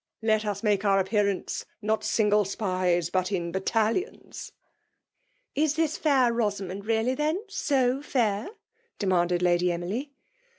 Let 0.23 0.45
us 0.47 0.63
make 0.63 0.83
our 0.83 0.97
appearance 0.97 1.63
—'not 1.89 2.03
single 2.03 2.43
spies, 2.43 3.11
but 3.11 3.31
in 3.31 3.51
battalions,' 3.51 4.51
".Is 5.55 5.75
this 5.75 5.95
Fair 5.95 6.33
Bosamond 6.33 6.85
really, 6.87 7.13
then, 7.13 7.43
so 7.47 7.99
fiur?" 7.99 8.47
demanded 8.97 9.43
Lady 9.43 9.71
Emily. 9.71 10.11